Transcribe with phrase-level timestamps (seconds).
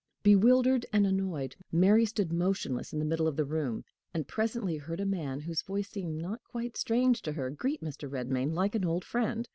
[0.23, 3.83] Bewildered and annoyed, Mary stood motionless in the middle of the room,
[4.15, 8.09] and presently heard a man, whose voice seemed not quite strange to her, greet Mr.
[8.09, 9.47] Redmain like an old friend.